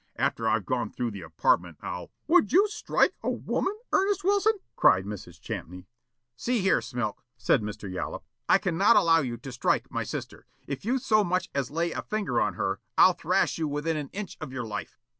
After 0.15 0.49
I've 0.49 0.65
gone 0.65 0.89
through 0.89 1.11
the 1.11 1.21
apartment, 1.21 1.77
I'll" 1.79 2.09
"Would 2.27 2.51
you 2.51 2.67
strike 2.67 3.13
a 3.21 3.29
woman, 3.29 3.77
Ernest 3.93 4.23
Wilson?" 4.23 4.53
cried 4.75 5.05
Mrs. 5.05 5.39
Champney. 5.39 5.85
"See 6.35 6.59
here, 6.61 6.79
Smilk," 6.81 7.23
said 7.37 7.61
Mr. 7.61 7.87
Yollop, 7.87 8.23
"I 8.49 8.57
cannot 8.57 8.95
allow 8.95 9.19
you 9.19 9.37
to 9.37 9.51
strike 9.51 9.91
my 9.91 10.03
sister. 10.03 10.47
If 10.65 10.83
you 10.85 10.97
so 10.97 11.23
much 11.23 11.51
as 11.53 11.69
lay 11.69 11.91
a 11.91 12.01
finger 12.01 12.41
on 12.41 12.55
her, 12.55 12.79
I'll 12.97 13.13
thrash 13.13 13.59
you 13.59 13.67
within 13.67 13.95
an 13.95 14.09
inch 14.11 14.39
of 14.41 14.51
your 14.51 14.65
life." 14.65 14.97